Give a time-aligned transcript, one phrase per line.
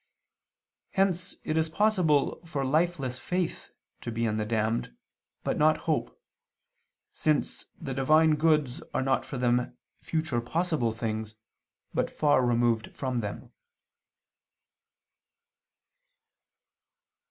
[0.93, 3.69] Hence it is possible for lifeless faith
[4.01, 4.95] to be in the damned,
[5.43, 6.19] but not hope,
[7.13, 11.35] since the Divine goods are not for them future possible things,
[11.93, 13.51] but far removed from them.